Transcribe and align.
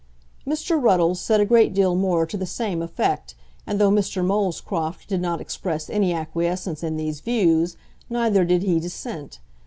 Mr. 0.47 0.81
Ruddles 0.81 1.21
said 1.21 1.39
a 1.39 1.45
great 1.45 1.75
deal 1.75 1.93
more 1.93 2.25
to 2.25 2.35
the 2.35 2.47
same 2.47 2.81
effect, 2.81 3.35
and 3.67 3.79
though 3.79 3.91
Mr. 3.91 4.25
Molescroft 4.25 5.07
did 5.07 5.21
not 5.21 5.39
express 5.39 5.91
any 5.91 6.11
acquiescence 6.11 6.81
in 6.81 6.97
these 6.97 7.19
views, 7.19 7.77
neither 8.09 8.43
did 8.43 8.63
he 8.63 8.79
dissent. 8.79 9.37